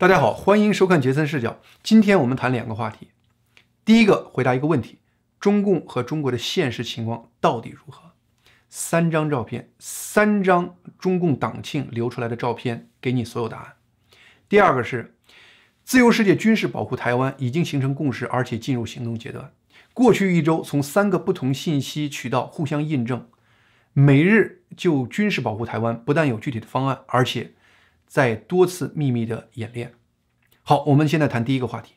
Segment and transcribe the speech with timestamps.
[0.00, 1.60] 大家好，欢迎收看杰森视角。
[1.82, 3.08] 今天我们谈两个话题。
[3.84, 5.00] 第一个，回答一个问题：
[5.38, 8.12] 中共和中国的现实情况到底如何？
[8.70, 13.74] 三张照片，三张中共党庆流出来的照片，给你所有答案。
[14.48, 15.16] 第二个是，
[15.84, 19.52] 自由世界军事保护台湾已经形成共识，而且进入行动阶段。
[19.92, 23.28] 过去一周，从三个不同信息渠道互相印证，
[23.92, 27.52] 美日就军事保护台湾不但有具体的方案，而且
[28.10, 29.92] 在多次秘密的演练。
[30.62, 31.94] 好，我们现在谈第一个话题。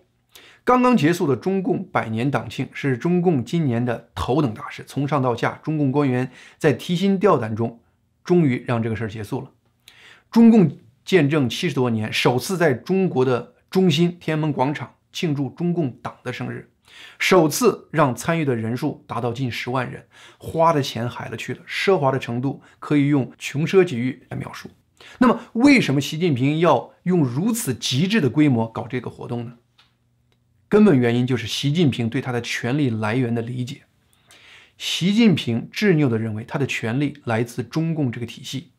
[0.63, 7.81] 刚刚结束的中共百年党庆是中共今年的头等大事，从上到下，中共官员在提心吊胆中，
[8.23, 9.49] 终于让这个事儿结束了。
[10.30, 16.70] 中共见证七十多年，首次在中国的中心天安门广场庆祝中共党的生日，
[17.18, 20.05] 首次让参与的人数达到近十万人，
[20.38, 24.70] 花的钱海了去了，奢华的程度可以用穷奢极欲来描述。
[25.20, 29.53] 那么，为什么习近平要用如此极致的规模搞这个活动呢？
[30.67, 33.84] 根本原因就是习近平对他的权力来源的理解。
[34.77, 38.71] 习近平执拗地认为他的权力来自中共这个体系，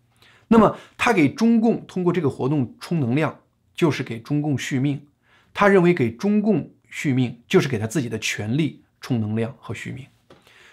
[0.49, 3.41] 那么他给中共通过这个活动充能量，
[3.75, 5.07] 就是给中共续命。
[5.53, 10.05] 他认为给中共续命，就是给他自己的权力充能量和续命。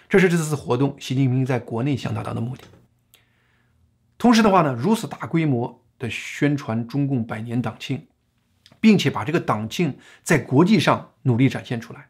[0.08, 2.64] 这是这次活动习近平在国内想达到的目的。
[4.22, 8.06] 同时的话呢，如此大规模的宣传中共百年党庆。
[8.80, 12.08] 并且把这个党庆在国际上努力展现出来，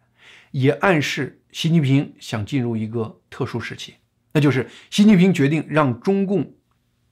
[0.53, 3.97] 也暗示习近平想进入一个特殊时期，
[4.33, 6.55] 那就是习近平决定让中共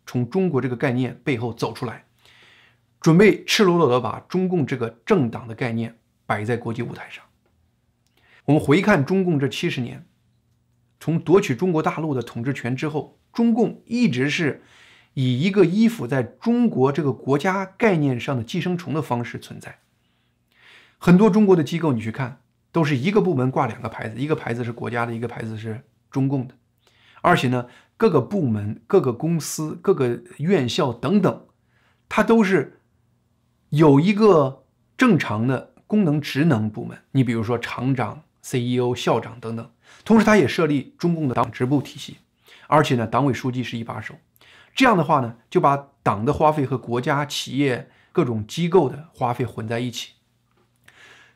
[0.06, 2.06] 从中国这个概念背后走出来，
[3.02, 7.22] 准备赤裸裸的把中共这个政党的概念摆在国际舞台上。
[8.46, 10.06] 我们回看中共这七十年，
[10.98, 14.62] 从夺取中国大陆的统治权之后，中共一直是。
[15.14, 19.78] 以一个依附在中国这个国家概念上的寄生虫的方式存在。
[20.98, 26.54] 很多中国的机构，你去看，都是一个部门挂两个牌子，一个牌子是国家的，一个牌子是中共的。
[27.22, 27.66] 而且呢，
[27.96, 31.46] 各个部门、各个公司、各个院校等等，
[32.08, 32.80] 它都是
[33.70, 34.64] 有一个
[34.96, 36.98] 正常的功能职能部门。
[37.12, 39.70] 你比如说厂长、CEO、校长等等。
[40.04, 42.18] 同时，它也设立中共的党支部体系，
[42.68, 44.14] 而且呢，党委书记是一把手。
[44.74, 50.12] 这样的话呢，就把党的花费和国家、企业各种机构的花费混在一起，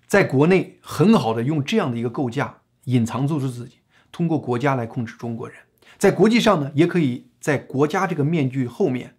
[0.06, 3.78] 在国内很好的用这样的一个构架隐藏住自己，
[4.10, 5.58] 通过国家来控制中国人。
[5.98, 9.16] 在国际上呢，也可以在国家这个面具后面，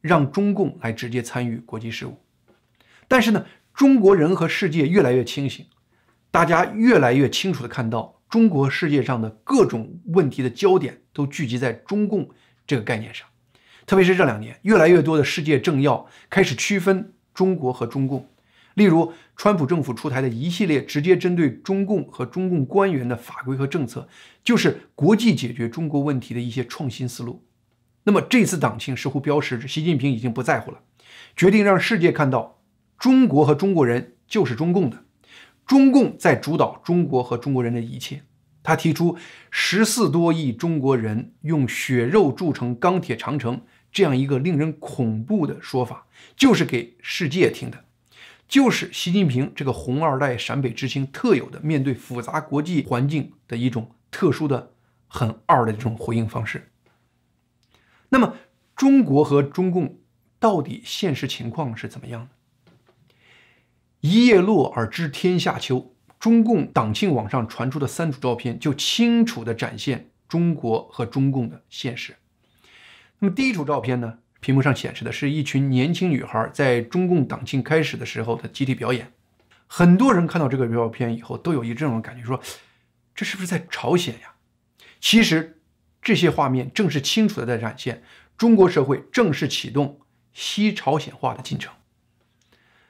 [0.00, 2.18] 让中共来直接参与国际事务。
[3.08, 3.44] 但是呢，
[3.74, 5.66] 中国人和世界越来越清醒，
[6.30, 12.30] 大家越来越清楚的看到，中国世界上的各种问题的焦点都聚集在中共
[12.66, 13.28] 这个概念上。
[13.86, 18.28] 特别是这两年，越来越多的世界政要开始区分中国和中共。
[18.74, 24.08] 例如，川普政府出台的一系列直接针对中共和中共官员的法规和政策，
[24.42, 27.44] 就是国际解决中国问题的一些创新思路。
[28.02, 30.80] 那么，这次党庆似乎标识着习近平已经不在乎了，
[31.36, 32.58] 决定让世界看到
[32.98, 35.04] 中国和中国人就是中共的，
[35.64, 38.22] 中共在主导中国和中国人的一切。
[38.64, 39.16] 他提出
[39.50, 43.60] 十四多亿中国人用血肉铸成钢铁长城。
[43.94, 46.06] 这样一个令人恐怖的说法，
[46.36, 47.84] 就是给世界听的，
[48.48, 54.72] 就是习近平这个红二代陕北知青特有的面对复杂国际环境的一种特殊的、
[55.06, 56.68] 很二的这种回应方式。
[58.08, 58.34] 那么，
[58.74, 60.00] 中国和中共
[60.40, 63.14] 到底现实情况是怎么样的？
[64.00, 72.16] 一叶落而知天下秋，中共党庆网上传出的三组照片，就清楚地展现中国和中共的现实。
[73.18, 74.18] 那么第一组照片呢？
[74.40, 79.10] 屏幕上显示的是一群年轻女孩在中共党庆开始的时候的集体表演。
[79.66, 82.38] 很多人看到这个照片以后，都有一这种感觉，说
[83.14, 84.34] 这是不是在朝鲜呀？
[85.00, 85.58] 其实
[86.02, 88.02] 这些画面正是清楚的在展现
[88.36, 89.98] 中国社会正式启动
[90.34, 91.72] 西朝鲜化的进程。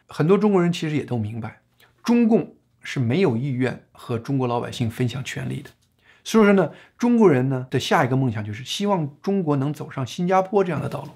[0.09, 1.61] 很多中国人其实也都明白，
[2.03, 5.71] 中共是没有意愿和中国老百姓分享权力的。
[6.25, 11.11] 所以说呢，中国人呢的下一个梦想就是希望中国能走上新加坡这样的道路。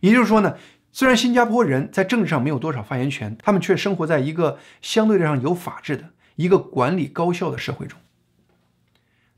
[0.00, 0.56] 也就是说呢，
[0.92, 7.98] 虽然新加坡人在政治上没有多少发言权，他们却生活在一个相对上有法治的一个管理高效的社会中。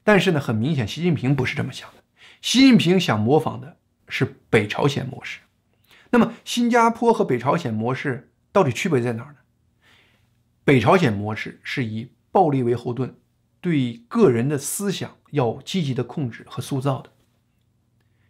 [0.05, 2.05] 但是呢，很明显，习近平不是这么想的。
[2.43, 3.79] 习近平想模仿的
[4.09, 5.41] 是北朝鲜模式。
[6.11, 9.39] 那么，新加坡和北朝鲜模式到底区别在哪儿呢？
[10.63, 13.17] 北朝鲜模式是以暴力为后盾。
[13.61, 17.11] 对个人的思想要积极的控制和塑造的，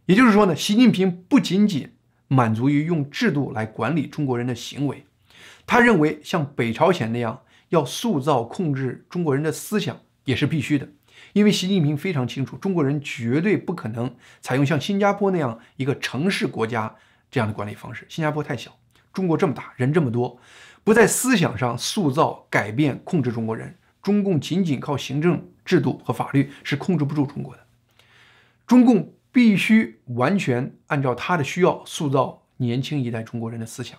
[0.06, 1.92] 也就是说呢，习近平不仅仅
[2.28, 5.04] 满足于用制度来管理中国人的行为，
[5.66, 10.88] 他认为像北朝鲜那样要塑造控制中国人的思想也是必须的，
[11.32, 16.96] 因为习近平非常清楚，中国人绝对不可能采用像新加坡那样一个城市国家
[17.30, 18.06] 这样的管理方式。
[18.08, 18.76] 新加坡太小，
[19.12, 20.38] 中国这么大，人这么多，
[20.82, 27.66] 不在思想上塑造、改变、控制中国人，中共仅仅靠行政制度和法律是控制不住中国的。
[28.64, 33.98] 中共必须完全按照他的需要塑造年轻一代中国人的思想。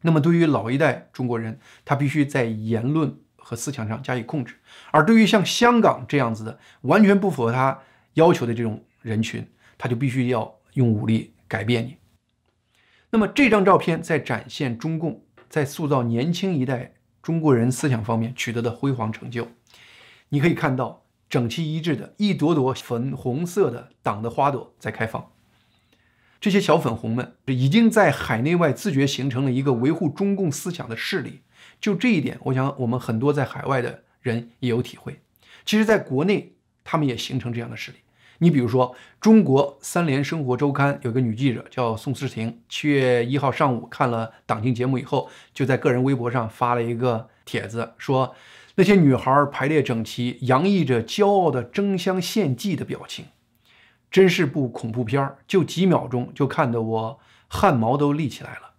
[0.00, 4.54] 那么，对于老一代中国人，他必须在言论和思想上加以控制；
[4.90, 7.78] 而对于像香港这样子的完全不符合他
[8.14, 9.46] 要求的这种人群，
[9.76, 11.98] 他就必须要用武力改变你。
[13.10, 16.94] 那么，这张照片在展现中共在塑造年轻一代
[17.26, 19.48] 中国人思想方面取得的辉煌成就。
[20.28, 21.02] 你可以看到。
[21.28, 25.32] 整齐一致的一朵朵粉红色的党的花朵在开放，
[26.40, 31.40] 这些小粉红们已经在海内外自觉形成了一个维护中共思想的势力。
[31.80, 35.20] 就这一点，我想我们很多在海外的人也有体会。
[35.64, 37.98] 其实，在国内他们也形成这样的势力。
[38.38, 48.34] 你比如说，中国三联生活周刊有个女记者叫宋思婷，七月一号上午看了党庆节目以后，就在个人微博上发了一个帖子，说。
[48.78, 53.24] 那些女孩排列整齐，洋溢着骄傲的争相献祭的表情，
[54.10, 55.38] 真是部恐怖片儿。
[55.48, 57.18] 就几秒钟，就看得我
[57.48, 58.72] 汗毛都立起来了。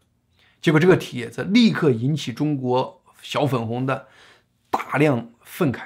[0.61, 4.05] 结果这个帖子立刻引起中国小粉红的
[4.69, 5.79] 大量愤慨，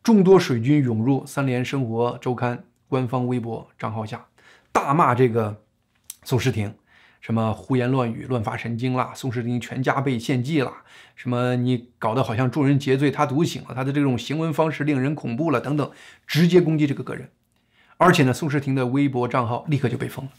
[0.00, 2.62] 众多水军涌入三联生活周刊
[2.94, 4.24] 官方微博账号下，
[4.70, 5.64] 大骂这个
[6.22, 6.72] 宋诗婷。
[7.20, 9.10] 什么胡言乱语、乱发神经啦！
[9.16, 10.84] 宋诗婷全家被献祭啦，
[11.16, 15.90] 什么你搞得好像众人皆醉他独醒了，他的这种行文方式令人恐怖了，等等，
[16.24, 17.30] 直接攻击这个个人。
[17.96, 20.30] 而且呢，宋世廷的微博账号立刻就被封了。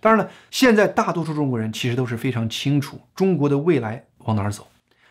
[0.00, 4.66] 当然了，现在大多数中国人其实都是非常清楚中国的未来往哪儿走，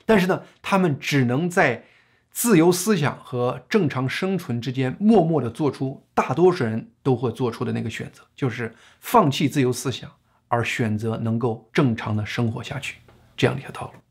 [0.05, 1.85] 但是呢，他们只能在
[2.31, 10.09] 自由思想和正常生存之间默默地做出大多数人都会做出的那个选择，就是放弃自由思想。
[10.53, 12.97] 而选择能够正常的生活下去，
[13.37, 14.01] 这样一条道路。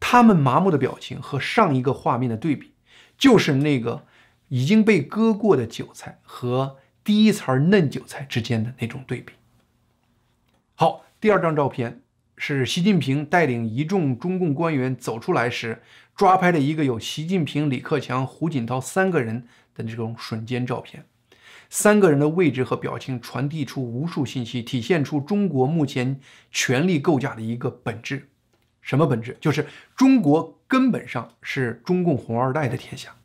[0.00, 2.72] 他们麻木的表情和上一个画面的对比，
[3.18, 4.06] 就是那个
[4.48, 9.34] 已经被割过的韭菜和第一层嫩韭菜之间的那种对比。
[10.74, 12.00] 好，第二张照片
[12.38, 15.82] 是习近平带领一众中共官员走出来时
[16.20, 21.06] 抓拍的一个有习近平、李克强、胡锦涛三个人的这种瞬间照片。
[21.70, 26.20] 三个人的位置和表情传递出无数信息，体现出中国目前
[26.50, 28.28] 权力构架的一个本质。
[28.82, 29.38] 什么本质？
[29.40, 33.16] 就是中国根本上是中共红二代的天下。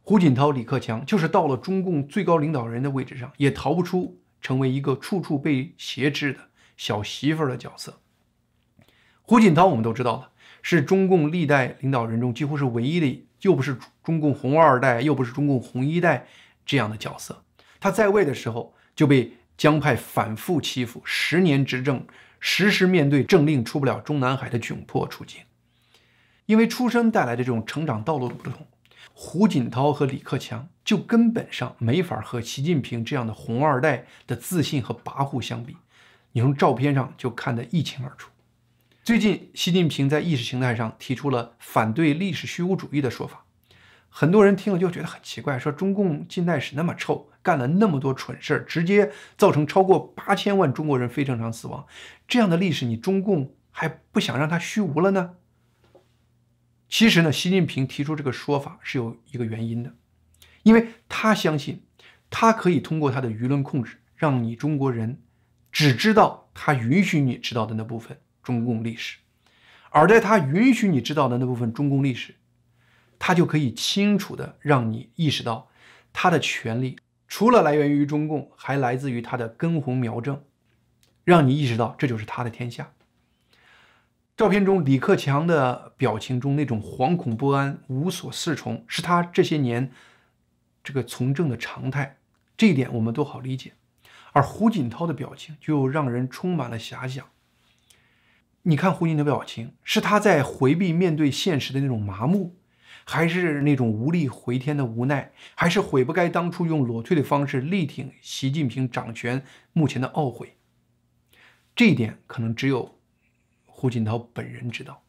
[0.00, 6.38] 胡锦涛、李克强就是到了中共最高领导人的位置上，也逃不出成为一个处处被挟制的
[6.76, 7.98] 小媳妇儿的角色。
[9.22, 10.30] 胡锦涛我们都知道的，
[10.62, 16.26] 是中共历代领导人中几乎是唯一的，又不是中共红二代，又不是中共红一代。
[16.66, 17.44] 这样的角色，
[17.80, 22.06] 他在位的时候就被江派反复欺负，十年执政，
[22.40, 25.40] 时时面对政令出不了中南海的窘迫处境。
[26.44, 28.66] 因为出生带来的这种成长道路的不同，
[29.14, 35.78] 胡锦涛和李克强就根本上没法和习近平这样的红二代的自信和跋扈相比。
[36.32, 38.30] 你从照片上就看得一清二楚。
[39.08, 43.46] 最近，习近平在意识形态上提出了反对历史虚无主义的说法。
[44.10, 51.86] 很多人听了就觉得很奇怪，说中共近代史那么臭，干了那么多蠢事儿，直接造成超过八千万中国人非正常死亡，
[52.26, 55.36] 这样的历史你中共还不想让它虚无了呢？
[56.90, 59.94] 其实呢，习近平提出这个说法是有一个原因的，
[60.64, 61.82] 因为他相信
[62.28, 65.22] 他可以通过他的舆论控制，让你中国人
[65.72, 68.18] 只知道他允许你知道的那部分
[68.48, 69.18] 中共历史，
[69.90, 72.36] 而在他允许你知道的那部分中共历史。
[73.18, 75.68] 他就可以清楚的让你意识到，
[76.14, 80.42] 他的权利除了来源于中共，还来自于他的根红苗正，
[81.24, 82.92] 让你意识到这就是他的天下。
[84.34, 89.92] 照片中李克强的表情中那种惶恐不安、无所适从，是他这些年
[90.82, 92.16] 这个从政的常态，
[92.56, 93.74] 这一点我们都好理解。
[94.32, 97.26] 而胡锦涛的表情就让人充满了遐想。
[98.68, 102.54] 你看胡锦涛的表情，是他在回避面对现实的那种麻木。
[103.10, 110.58] 还是那种无力回天的无奈，还是悔不该当初用裸退的方式力挺习近平掌权目前的懊悔。
[111.74, 112.98] 这一点可能只有
[113.64, 115.02] 胡锦涛本人知道。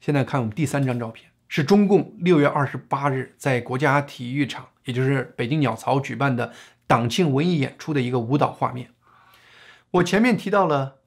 [0.00, 6.54] 现在看我们第三张照片，是中共六月二十八日在国家体育场，也就是北京鸟巢举办的
[6.86, 8.92] 党庆文艺演出的一个舞蹈画面。
[9.90, 10.97] 我前面提到了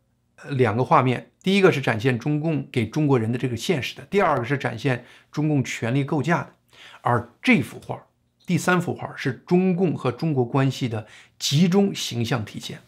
[0.50, 6.54] 两个画面，第一个是展现中共给中国人的这个现实的，第二个是展现中共权力构架的。
[7.02, 8.02] 而这幅画，
[8.46, 11.08] 第三幅画是中共和中国关系的
[11.38, 12.80] 集中形象体现。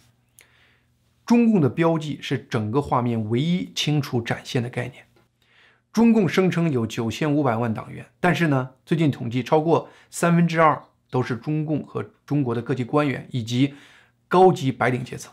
[1.26, 5.06] 中共的标记是整个画面唯一清楚展现的概念。
[5.94, 13.76] 中共声称有九千五百万党员，但是呢，最近统计超过三分之二都是中共和中国的各级官员以及
[14.28, 15.32] 高级白领阶层。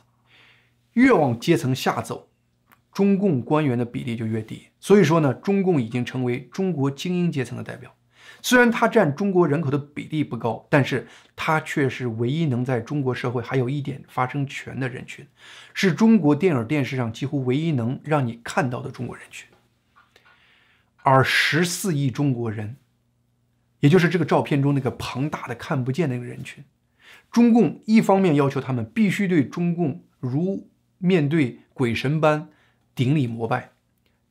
[0.94, 2.28] 越往阶层下走，
[2.92, 4.68] 中共官员的比例就越低。
[4.78, 7.94] 所以说呢，中共已经成为中国精英阶层的代表。
[8.42, 11.06] 虽然它占中国人口的比例不高，但是
[11.36, 15.26] 它却是唯一能在中国社会还有一点发声权的人群，
[15.74, 19.46] 是中国电影电视上几乎唯一能让你看到的中国人群。
[21.02, 22.76] 而十四亿中国人，
[23.80, 26.64] 也就是这个照片中那个庞大的看不见那个人群，
[27.30, 30.68] 中共一方面要求他们必须对中共如
[31.02, 32.50] 面对鬼神般
[32.94, 33.72] 顶礼膜拜，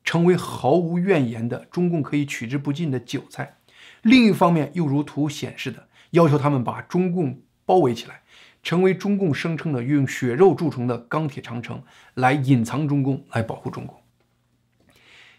[0.04, 3.58] 成为毫无怨言的中共可以取之不尽的韭菜。
[4.02, 8.22] 另一方面，又如图显示的，要求他们把中共包围起来，
[8.62, 11.82] 成为中共声称的用血肉铸成的钢铁长城，
[12.14, 14.00] 来隐藏中共，来保护中共。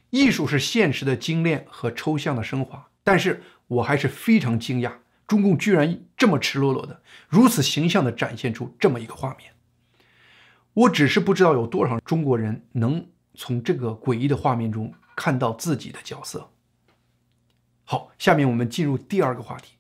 [0.10, 4.92] 艺术是现实的精炼和抽象的升华，但是我还是非常惊讶，
[5.26, 9.54] 中共居然这么赤裸裸的、如此形象的展现出这么一个画面。
[10.74, 16.50] 我只是不知道有多少中国人能从这个诡异的画面中看到自己的角色。
[17.84, 19.76] 好，下面我们进入第二个话题。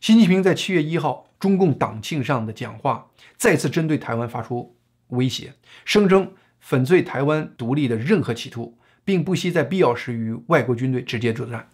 [0.00, 4.74] 习近平在七月一号中共党庆上的讲话，再次针对台湾发出
[5.08, 5.52] 威胁，
[5.84, 11.68] 声称粉碎台湾独立的任何企图，并不惜在必要时与外国军队直接作战。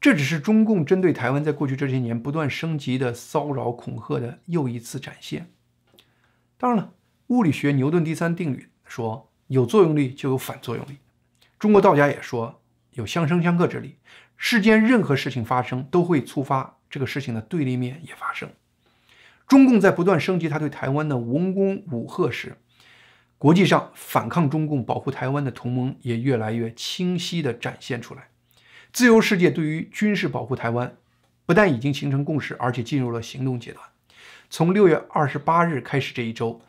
[0.00, 5.52] 这只是中共针对台湾在过去这些年不断升级的骚扰恐吓的又一次展现。
[6.56, 6.92] 当然了，
[7.32, 10.98] 物理学牛顿第三定律说，有作用力就有反作用力。
[11.58, 12.60] 中国道家也说，
[12.90, 13.96] 有相生相克之力。
[14.36, 18.50] 世间任何事情发生，都会触发这个事情的对立面也发生。
[19.48, 22.58] 中共在不断升级他对台湾的文攻武赫时，
[23.38, 28.28] 国际上反抗中共、保护台湾的同盟也越来越清晰地展现出来。
[28.92, 30.94] 自由世界对于军事保护台湾，
[31.46, 33.82] 不但已经形成共识，而且进入了行动阶段。
[34.50, 36.60] 从六月二十八日开始这一周，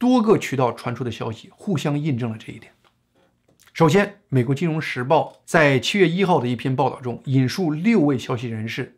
[0.00, 2.72] 多个渠道传出的消息互相印证了这一点。
[3.74, 8.96] 首先，美国《金融时报》在七月一号的一篇报道中引述六位消息人士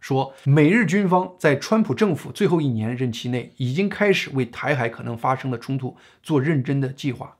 [0.00, 7.36] 说，美日军方在川普政府最后一年任期内已经开始为台海可能发生的冲突做认真的计划，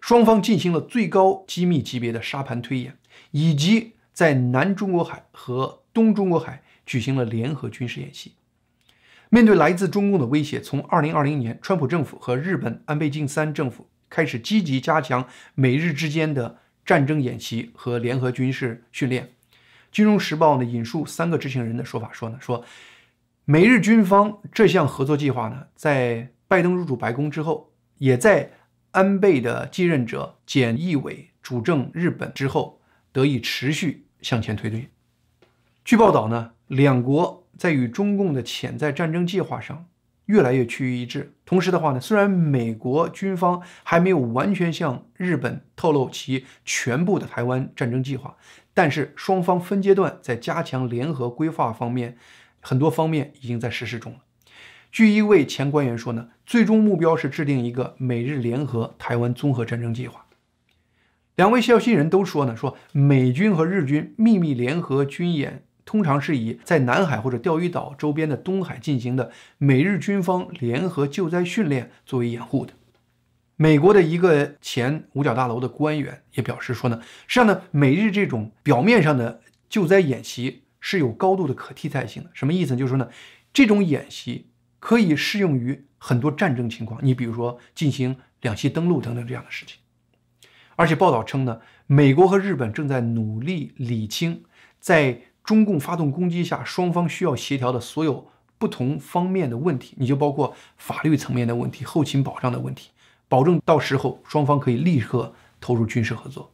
[0.00, 2.96] 双方进行了最高机密级别的沙盘推演，
[3.32, 8.34] 以及在南中国海和东中国海举行了联合军事演习。
[9.34, 13.88] 面对来自中共的威胁，从二零二零年，川普政府和日本安倍晋三政府。
[14.08, 15.26] 开始积极加强
[15.56, 19.32] 美日之间的战争演习和联合军事训练。
[19.90, 22.64] 金融时报呢引述三个知情人的说法说呢，说
[23.44, 28.52] 美日军方这项合作计划呢，在拜登入主白宫之后，也在
[28.92, 34.86] 安倍的继任者菅义伟主政日本之后，得以持续向前推进。
[35.84, 39.86] 据报道呢，两国在与中共的潜在战争计划上。
[40.26, 41.34] 越来越趋于一致。
[41.44, 48.34] 同时的话呢，虽然美国军方还没有完全向日本透露其全部的台湾战争计划，
[48.72, 52.16] 但是双方分阶段在加强联合规划方面，
[52.60, 54.20] 很多方面已经在实施中了。
[54.90, 60.24] 据一位前官员说呢，最终目标是制定一个美日联合台湾综合战争计划。
[61.36, 65.64] 两位消息人都说呢，说美军和日军秘密联合军演。
[65.84, 72.72] 通常是以在南海或者钓鱼岛周边的东海进行的美日军方联合救灾训练作为掩护的。
[73.56, 82.30] 美国的一个前五角大楼的官员也表示说呢，实际上呢，美日这种表面上的救灾演习是有高度的可替代性的。
[82.34, 82.74] 什么意思？
[82.74, 83.08] 就是说呢，
[83.52, 84.50] 这种演习
[84.80, 89.78] 可以适用于很多战争情况，你比如说进行两栖登陆等等这样的事情。
[90.74, 94.42] 而且报道称呢，美国和日本正在努力理清
[94.80, 102.90] 在中共发动攻击下，双方需要协调的所有不同方面的问题，你就包括法律层面的问题、后勤保障的问题，
[103.28, 106.50] 保证到时候双方可以立刻投入军事合作。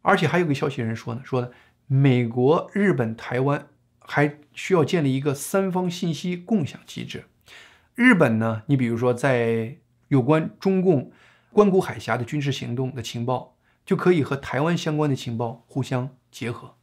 [0.00, 1.50] 而且还有个消息人说呢，说呢，
[1.86, 7.26] 美国、日本、台湾还需要建立一个三方信息共享机制。
[7.94, 11.12] 日本呢，你比如说在有关中共
[11.52, 16.77] 关谷海峡的军事行动的情报，就可以和台湾相关的情报互相结合。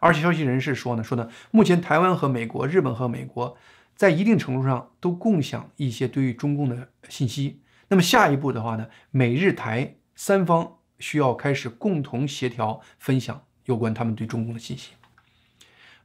[0.00, 3.56] 而且消息人士说呢，说呢，目前台湾和美国、日本和美国
[3.96, 14.92] 在一定程度上都共享一些对于中共的信息，那么下一步的话呢，美日台三方需要开始共同协调分享有关他们对中共的信息。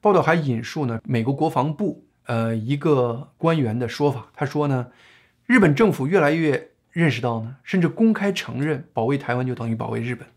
[0.02, 4.88] 报道还引述呢美国国防部呃一个官员的说法，他说呢，
[5.46, 10.28] 日本政府越来越认识到呢，甚至公开承认保卫台湾就等于保卫日本。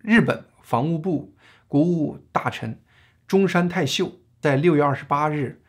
[0.00, 1.31] 日本防务部
[1.72, 2.78] 国务大臣
[3.26, 5.62] 中山泰秀在六月二十八日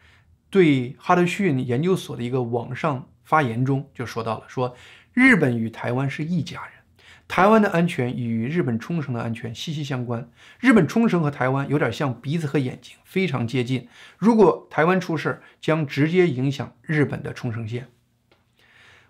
[0.49, 4.75] 对哈德逊研究所的一个网上发言中就说到了，说
[5.13, 6.71] 日本与台湾是一家人。
[7.25, 10.29] 台湾的安全与日本冲绳的安全息息相关。
[10.59, 13.87] 日本冲绳和台湾有点像鼻子和眼睛，非常接近。
[14.17, 17.87] 如果台湾出事，将直接影响日本的冲绳县。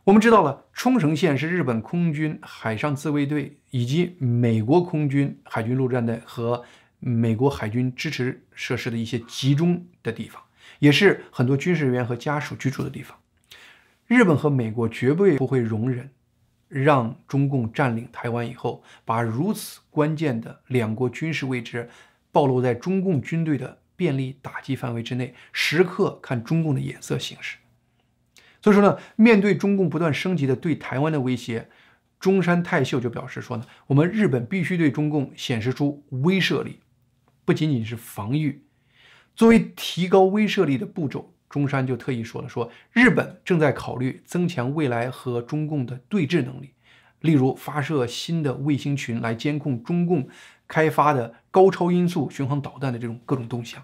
[0.03, 6.63] 我们知道了，冲绳县是日本空军海上自卫队以及美国空军海军陆战队和
[7.03, 10.41] 美国海军支持设施的一些集中的地方，
[10.79, 13.17] 也是很多军事人员和家属居住的地方。
[14.07, 16.10] 日本和美国绝对不会容忍。
[16.69, 21.88] 让中共占领台湾以后，把如此关键的两国军事位置
[22.31, 27.57] 暴露在中共军队的便利打击范围之内，时刻看中共的眼色行事。
[28.60, 31.69] 所以说呢，面对中共不断升级的对台湾的威胁，
[32.19, 36.79] 中山泰秀就表示说呢，我们日本必须对中共显示出威慑力，
[37.45, 38.63] 不仅仅是防御，
[39.35, 41.29] 作为提高威慑力的步骤。
[41.50, 46.73] 中山就特意说了，说日本正在考虑增强未来和中共的对峙能力，
[47.19, 50.27] 例如发射新的卫星群来监控中共
[50.67, 53.83] 开发的高超音速巡航导弹的这种各种动向。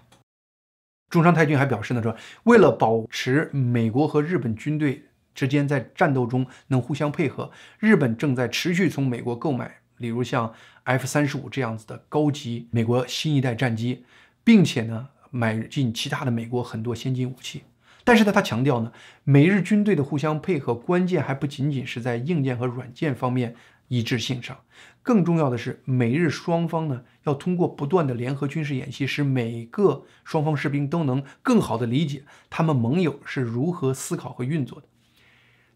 [1.10, 10.52] 中山太君还表示呢，说为了保持美国和日本军队之间在战斗中能互相配合，日本正在持续从美国购买，例如像
[10.82, 14.04] F 三十五这样子的高级美国新一代战机，
[14.42, 15.08] 并且呢。
[15.32, 17.62] 买进其他的美国很多先进武器，
[18.02, 18.90] 但是呢，他强调呢，
[19.22, 23.54] 美日军队的互相配合，关键还不仅仅是在硬件和软件方面
[23.86, 24.58] 一致性上，
[25.02, 34.88] 更重要的是，美日双方呢要通过不断的联合军事演习，使每个双方士兵都能更好的理解他们盟友是如何思考和运作的。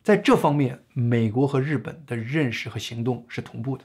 [0.03, 3.85] 在这方面，美国和日本的认识和行动是同步的。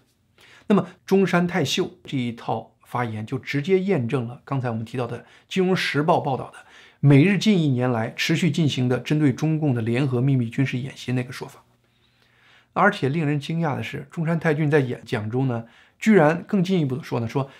[0.69, 2.71] 那么，中山泰秀这一套。
[2.89, 6.57] 发言就直接验证了刚才我们提到的《金融时报》报道的
[6.99, 11.63] 美日近一年来持续进行的针对中共的联合秘密军事演习那个说法。
[12.73, 15.65] 而且令人惊讶的是，中山太俊在演讲中呢，
[15.99, 17.51] 居然更进一步的说呢，说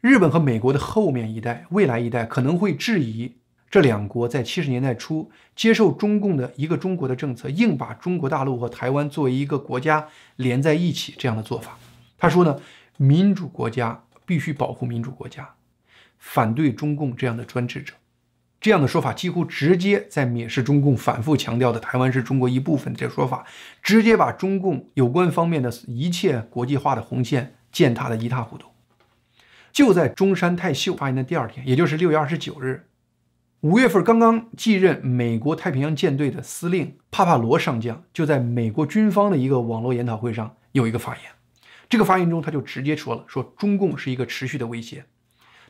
[0.00, 3.34] 日本和美国的后面一代、未来一代可能会质疑
[3.70, 11.78] 这两国在七十年代初接受中共的一个中国的政策，硬把中国大陆和台湾作为一个国家连在一起这样的做法。
[12.20, 12.60] 他说呢，
[12.96, 14.04] 民主国家。
[14.26, 15.54] 必须保护民主国家，
[16.20, 17.94] 反对中共这样的专制者。
[18.60, 23.44] 这样的说法几乎直接在蔑视中共反复强调的台湾是中国一部分这说法，
[23.82, 28.68] 直接把中共有关方面的一切国际化的红线践踏的一塌糊涂。
[29.72, 32.86] 就在中山泰秀发言的第二天，也就是六月二十九日，
[33.62, 41.24] 五月份刚刚继任美国太平洋舰队的司令帕帕罗上将，就在美国军方的一个网络研讨会上有一个发言。
[41.90, 45.04] 这个发言中，他就直接说了：“说中共是一个持续的威胁，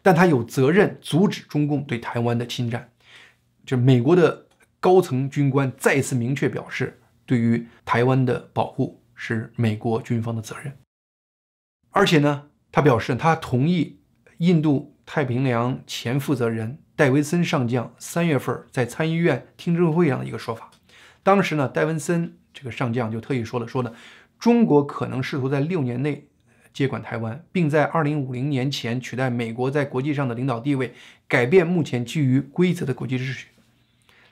[0.02, 2.92] 但他有责任阻止中共对台湾的侵占。”
[3.64, 4.46] 就是美国的
[4.80, 10.76] 高层军官再次明确表示，对于台湾的保护是美国军方的责任。
[11.88, 14.00] 而且呢，他表示他同意
[14.38, 20.70] 印度太平洋前负责人戴维森上将三月份在参议院听证会上的一个说法。
[21.22, 23.94] 当时呢，戴文森这个上将就特意说了：“说呢。”
[24.40, 26.26] 中国可能试图在六年内
[26.72, 30.94] 接管台湾，并在二零五零年前取代美国在国际上的领导地位，
[31.29, 33.48] 改变目前基于规则的国际秩序。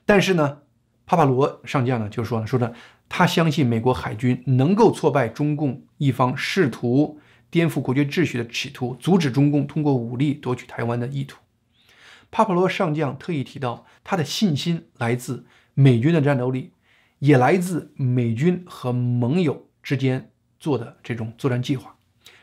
[0.07, 0.63] 但是呢，
[1.05, 2.73] 帕帕罗上将呢就说了，说呢，
[3.09, 11.39] 他相信美国海军能够挫败中共一方试图颠覆国际秩序的企图，阻止中共通过武力夺取台湾的意图。
[12.31, 15.45] 帕帕罗上将特意提到，他的信心来自
[15.75, 16.73] 美军的战斗力，
[17.19, 19.68] 也来自美军和盟友。
[19.89, 21.97] 之间做的这种作战计划，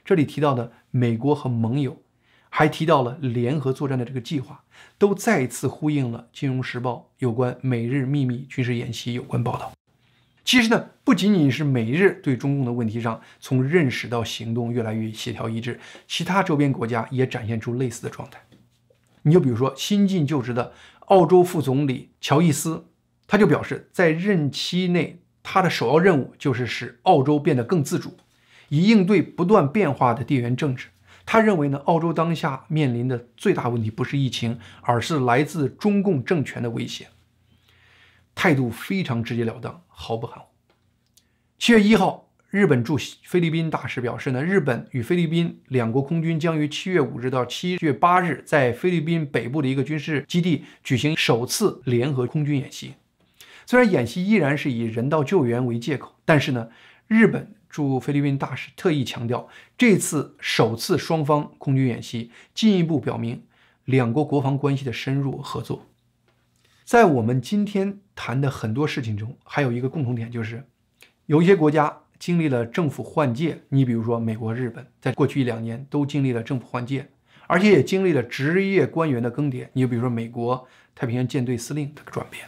[0.04, 2.02] 这里提到的美国和盟友，
[2.50, 4.64] 还提到了联合作战的这个计划，
[4.98, 9.72] 都再次呼应了《金融时报》有关美日秘密军事演习有关报道。
[10.44, 18.42] 其实呢，不仅仅是美日对中共的问题上从认识到行动越来越协调一致，其他周边国家也展现出类似的状态。
[19.22, 22.88] 你就比如说新晋就职的澳洲副总理乔伊斯，
[23.28, 25.22] 他就表示在任期内。
[25.48, 28.18] 他的首要任务就是使澳洲变得更自主，
[28.70, 30.88] 以应对不断变化的地缘政治。
[31.24, 37.08] 他认为呢，澳洲当下面临的最大问题不是疫情，而是来自中共政权的威胁。
[38.34, 40.48] 态度非常直截了当，毫不含糊。
[41.60, 52.96] 七月一号，日本驻菲律宾大使表示呢，日本与菲律宾两国空军将于七月五日到七月八日在菲律宾北部的一个军事基地举行首次联合空军演习。
[53.66, 56.70] 虽然演习依然是以人道救援为借口，但是呢，
[57.08, 63.44] 日本驻菲律宾大使特意强调，这次首次双方空军演习进一步表明
[63.86, 65.88] 两国国防关系的深入合作。
[66.84, 70.64] 在我们今天谈的很多事情中，还有一个共同点，就是
[71.26, 73.64] 有一些国家经历了政府换届。
[73.70, 77.10] 你比如说美国、日本，在过去一两年都经历了政府换届，
[77.48, 79.68] 而且也经历了职业官员的更迭。
[79.74, 82.48] 你比如说美国太平洋舰队司令的转变。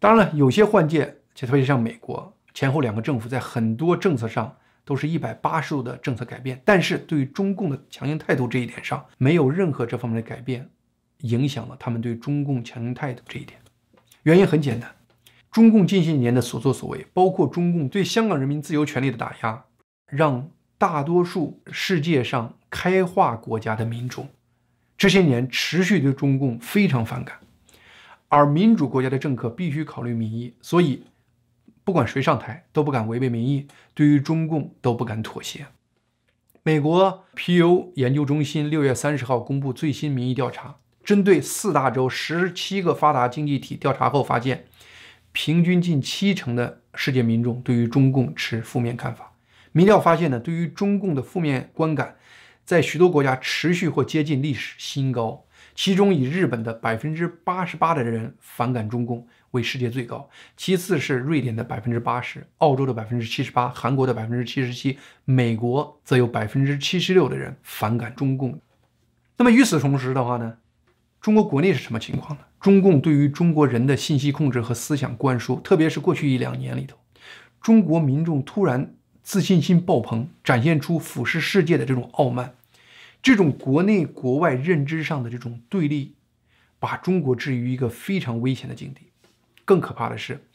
[0.00, 10.68] 当然了，有些换届，就特别像美国前后两个政府，在很多政策上都是一百八十度的政策改变，但是对于中共的强硬态度这一点上，没有任何这方面的改变。
[11.24, 13.60] 影响了他们对中共强硬态度这一点，
[14.22, 14.90] 原因很简单，
[15.50, 19.62] 中共近些年的所作所为，包括中共对香港人民自由权利的打压，
[20.06, 24.30] 让大多数世界上开化国家的民众
[24.96, 27.36] 这些年持续对中共非常反感，
[28.30, 31.02] 而民主国家的政客必须考虑民意，所以
[31.82, 35.66] 不管谁上台都不敢违背民意，对于中共都不敢妥协。
[36.62, 40.76] 美国 p u 研究中心六月三十号公布最新民意调查。
[41.02, 44.66] 针对四大洲十七个发达经济体调查后发现，
[45.32, 49.32] 平均近七成的世界民众对于中共持负面看法。
[49.72, 52.16] 民调发现呢，对于中共的负面观感，
[52.64, 55.46] 在许多国家持续或接近历史新高。
[55.74, 68.60] 其中以日本的百分之八十八的人反感中共为世界最高，其次是瑞典的百分之八十，澳洲的百分之七十八，韩国的百分之七十七，美国则有百分之七十六的人反感中共。
[69.36, 70.58] 那么与此同时的话呢？
[71.20, 72.44] 中国国内是什么情况呢？
[72.60, 76.96] 中共对于中国人的信息控制和思想灌输，特别是过去一两年里头，
[77.60, 82.54] 中国民众突然自信心爆棚，展现出俯视世界的这种傲慢，
[83.22, 86.14] 这种国内国外认知上的这种对立，
[86.78, 89.12] 把中国置于一个非常危险的境地。
[89.64, 90.46] 更可怕的是，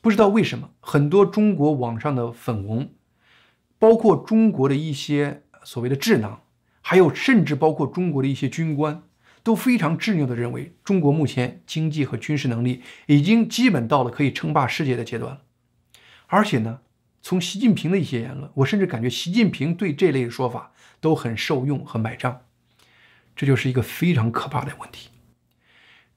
[0.00, 2.90] 不知道为什么，很多中国网上的粉红，
[3.78, 6.42] 包括中国的一些所谓的智囊，
[6.80, 9.02] 还有甚至包括中国的一些军官。
[9.44, 15.42] 都非常执拗地认为，中国目前经济和军事能力已经基本到了可以称霸世界的阶段了。
[16.26, 16.80] 而且呢，
[17.22, 22.40] 从习近平的一些言论，我甚至感觉习近平对这类说法都很受用和买账。
[23.36, 25.10] 这就是一个非常可怕的问题。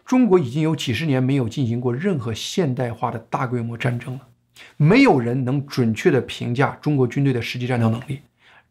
[0.05, 4.27] 中国已经有几十年没有进行过任何现代化的大规模战争了，
[4.75, 8.21] 没有人能准确地评价中国军队的实际战斗能力。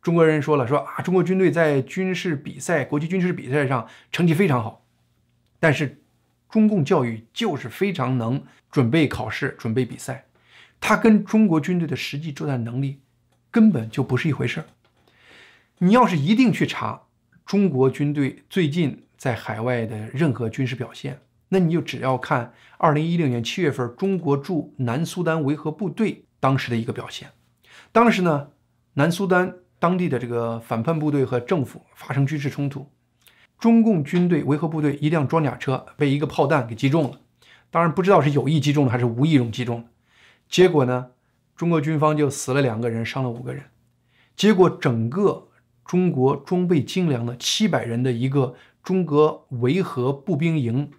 [0.02, 4.84] 中国人说了，说啊，中国军队在军事比赛、国际军事比赛上成绩非常好，
[5.58, 6.02] 但是
[6.50, 10.24] 中共教育就是非常能准备考试、准备比赛，
[10.80, 12.98] 它跟中国军队的实际作战能力
[13.50, 14.66] 根本就不是一回事儿。
[15.82, 17.02] 你要是一定去查
[17.46, 27.30] 中国军队最近在海外的任何军事表现，那你就只要看二零一六年七月份中国驻南苏丹维和部队当时的一个表现。
[27.92, 28.48] 当时呢，
[28.94, 29.54] 南苏丹。
[29.78, 32.86] 当地的这个反叛部队和政府发生军事冲突，
[33.58, 37.18] 中共军队维和部队一辆装甲车被一个炮弹给击中了，
[37.70, 39.88] 当然不知道是有意击中的还是无意中击中的。
[40.50, 41.12] 结果呢，
[41.56, 43.70] 中国军方就死了两个人，伤了五个人。
[44.36, 45.48] 结果整个
[45.90, 50.92] 中国装备精良的七百人的一个中国维和步兵营，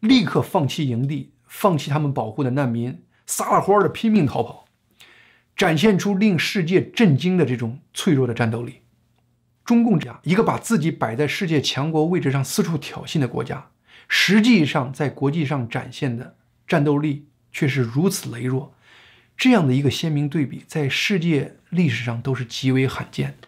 [0.00, 4.66] 立刻放弃营地，放弃他们保护的难民，撒了欢的拼命逃跑。
[5.56, 8.82] 展现出令世界震惊的这种脆弱的战斗力。
[9.64, 13.70] 中共这样一个把自己摆在世界强国位置上四处挑衅的国家，
[14.08, 16.36] 实际上在国际上展现的
[16.66, 18.74] 战斗力却是如此羸弱。
[19.38, 23.47] 这样的一个鲜明对比，在世界历史上都是极为罕见的。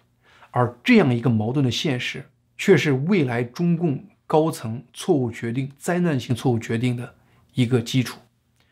[0.51, 2.25] 而这样一个矛盾的现实，
[2.57, 7.15] 却是未来中共高层错误决定、灾难性错误决定的
[7.55, 8.19] 一个基础。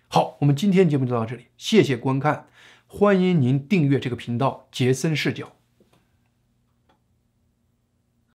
[0.09, 2.47] 好，我们今天节目就到这里，谢谢观看。
[2.87, 5.58] 欢迎您订阅这个频道，杰森视角。